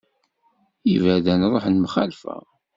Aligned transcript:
Iberdan 0.93 1.41
ruḥen 1.51 1.81
mxalfa. 1.83 2.35